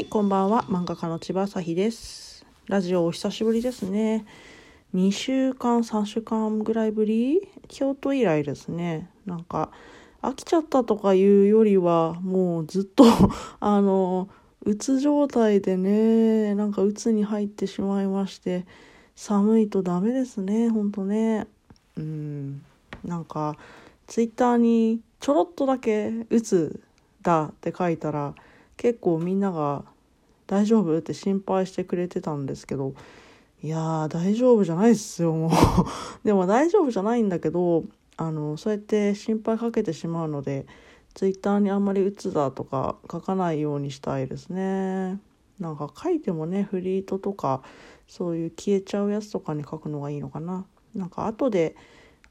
[0.00, 0.64] はい、こんばんは。
[0.64, 2.46] 漫画家の千葉朝日です。
[2.68, 4.24] ラジオお久しぶりですね。
[4.94, 7.46] 2週間、3週間ぐらいぶり？
[7.68, 9.10] 京都以来ですね。
[9.26, 9.70] なんか、
[10.22, 13.04] 飽きちゃったとかいうよりは、もうずっと、
[13.60, 14.30] あの、
[14.64, 18.64] うつ状態でね、なんかうつに入ってしまいまして、
[19.14, 21.46] 寒いとダメですね、ほんとね。
[21.98, 22.62] うん、
[23.04, 23.58] なんか、
[24.06, 26.80] ツイッターにちょろっとだけうつ
[27.20, 28.34] だって書いたら、
[28.80, 29.84] 結構みんなが
[30.48, 32.94] 「大丈夫?」って心配してくれてたんですけど
[33.62, 35.50] いやー大丈夫じゃないっすよもう
[36.24, 37.84] でも大丈夫じゃないんだけど
[38.16, 40.66] あのそうやって心配かけてしまうので
[41.12, 45.20] ツイッターにあんまり「鬱だ」とか書かないようにしたいですね
[45.58, 47.62] なんか書いてもねフリートとか
[48.08, 51.76] そういう消えちゃうやつとかに書くのがいいのかななんか後で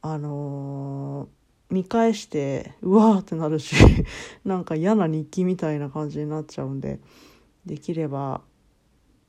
[0.01, 1.38] あのー
[1.69, 3.75] 見返してうわーってなるし
[4.43, 6.99] なんか嫌な日記みたいな感じになっちゃうんで
[7.65, 8.41] できれば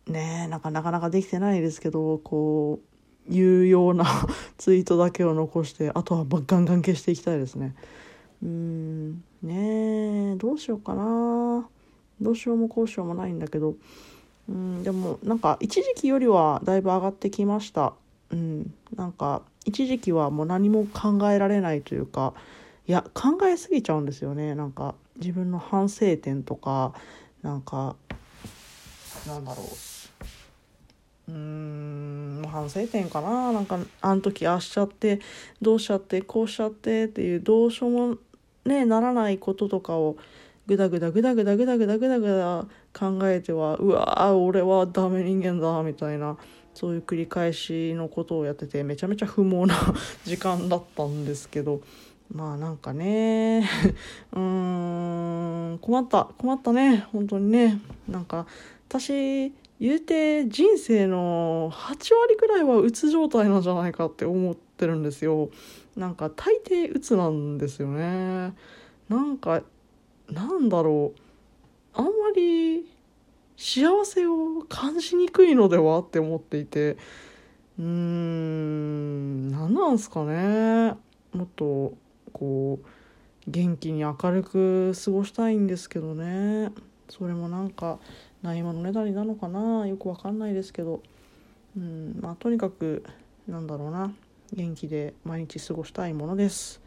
[0.06, 2.90] ねなんかなかなかできてないですけどこう
[3.32, 4.06] 有用な
[4.58, 7.74] ツイートだけを残してあとはガンガン消していきたいですね。
[8.42, 11.68] うんねえどうしようかな。
[12.20, 13.74] どうしようもこうしようもないんだけど。
[14.48, 17.92] うんでもなんか一時期よりはだいぶ上がってきました。
[18.30, 22.34] うんなんか一時期はもう何も考えられないというか
[22.86, 24.54] いや考えすぎちゃうんですよね。
[24.54, 26.92] なんか自分の反省点とか
[27.42, 27.96] なんか
[29.26, 29.66] なんだろう。
[31.30, 33.52] うん反省点かな。
[33.52, 35.20] なんかあの時ああしちゃって
[35.62, 38.16] どうしちゃってこうしちゃってっていうどうしようも
[38.64, 40.16] ねならないこととかを
[40.66, 46.36] ぐだぐだぐだぐだぐだぐだぐだぐだ考えてはうわー俺はダメ人間だみたいな。
[46.74, 49.74] そういう繰り返しのことをやっててめちゃめちゃ不毛な
[50.24, 51.80] 時間だったんですけど
[52.32, 53.68] まあなんかね
[54.32, 57.80] うーん困った困ったね本当にね。
[58.08, 58.46] なんか
[58.88, 65.50] 私言うて人生の8割くらいはうつ状態なんじゃないかって思ってるんですよ。
[65.96, 68.54] なんか大抵うつなんですよね。
[69.08, 69.62] なんか
[70.28, 71.20] なんだろう。
[71.94, 72.86] あんまり
[73.62, 76.96] 幸せを感じにくいのではって思っていて。
[77.78, 80.94] うーん何なんすかね。
[81.34, 81.92] もっと
[82.32, 82.86] こう
[83.50, 86.72] 元気に明るく過ごしたいんですけどね。
[87.10, 87.98] それもなんか
[88.42, 89.86] ないものねだりなのかな。
[89.86, 91.02] よくわかんないですけど。
[91.76, 93.04] うんまあとにかく
[93.46, 94.10] なんだろうな。
[94.54, 96.80] 元気で毎日過ごしたいものです。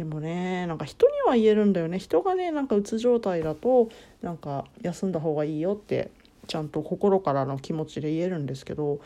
[0.00, 1.98] でもねなんか人には言えるんだよね。
[1.98, 3.90] 人がねなんかうつ状態だと
[4.22, 6.10] なんか休んだ方がいいよって
[6.46, 9.00] ちゃんと心からの気持ちで言えるんですけど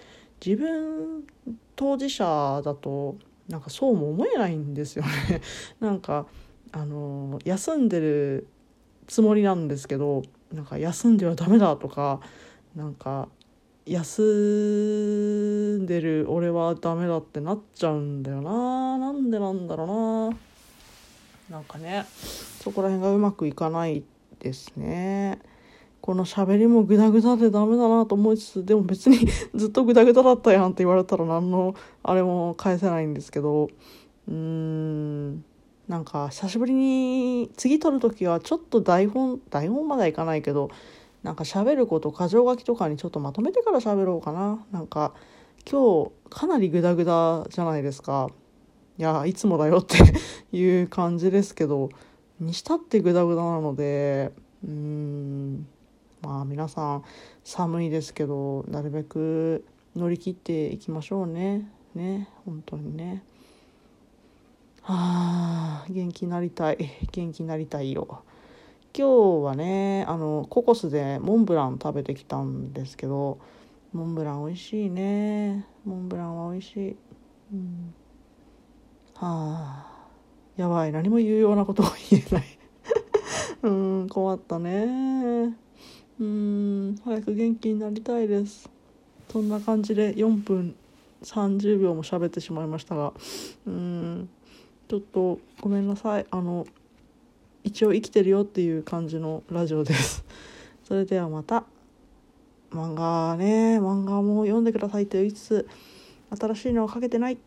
[0.45, 1.25] 自分
[1.75, 3.17] 当事者だと
[3.49, 5.41] なんかそうも思えないんですよね。
[5.81, 6.27] なんか
[6.71, 8.47] あの休んでる
[9.09, 10.23] つもりなんですけど
[10.53, 12.21] なんか休んではダメだとか
[12.77, 13.29] なんか
[13.85, 14.23] 休
[15.83, 18.97] んでる俺はダメだってなっちゃうんだよな。
[18.97, 19.85] なんでなんだろ
[20.31, 20.54] うな。
[21.51, 22.07] なんかね。
[22.61, 24.03] そこら辺がうまくいかない
[24.41, 25.39] ですね。
[26.01, 33.69] この喋りもグダグダでダメだなと思いつつでも別に ずっとグダグダだったやんって言われたら何のあれも返せないんですけど。
[34.29, 35.45] うーん。
[35.89, 40.71] なんか久しぶりに次撮る時はちょっと台本台本まではいかないけど
[41.23, 44.65] なんか喋ること箇条書きとかにちょっとまとめてから喋ろうかな。
[44.73, 45.13] なんか
[45.71, 48.29] 今日かなりグダグダじゃないですか。
[48.97, 49.99] いやいつもだよって
[50.57, 51.91] いう感じですけど
[52.39, 54.33] にしたってグダグダなので
[54.65, 55.67] うーん
[56.23, 57.05] まあ皆さん
[57.43, 59.65] 寒いですけどなるべく
[59.97, 61.71] 乗り切っていきましょうね。
[61.95, 63.23] ね本当にね。
[64.83, 66.79] はあ元気になりたい。
[67.13, 68.23] 元気になりたいよ。
[68.97, 73.39] 今日はねあのココスでモンブラン食べてきたんですけど
[73.93, 75.67] モンブラン美味しいね。
[75.85, 76.97] モンブランは美味しい、
[77.53, 77.95] うん、
[79.25, 79.95] はあ
[80.57, 80.93] やばい。
[80.93, 82.45] 何も言うようなことが言えない。
[83.63, 83.71] う
[84.05, 85.57] ん困ったね。
[86.21, 88.71] うん早く元気になりたいです。
[89.31, 90.77] そんな感じで4分
[91.23, 93.15] 30秒も喋ってしまいましたが。
[93.67, 94.29] うん
[94.87, 96.27] ちょっとごめんなさい。
[96.31, 96.67] あの
[97.65, 100.25] 一応生きてるよっていう感じのラジオです。
[100.85, 101.65] それではまた。
[102.71, 103.81] 漫画ね。
[103.81, 105.69] 漫画も読んでくださいと言いつつ
[106.39, 107.39] 新しいのは書けてない。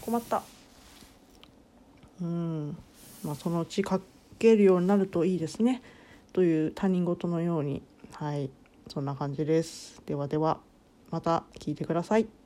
[0.00, 0.42] 困った。
[2.20, 2.76] うん。
[3.24, 4.00] まあそのうち書
[4.38, 5.82] けるようになるといいですね。
[6.32, 7.82] という他人事のように。
[8.12, 8.50] はい。
[8.88, 10.02] そんな感じです。
[10.06, 10.60] ではでは
[11.10, 12.37] また聞いてください。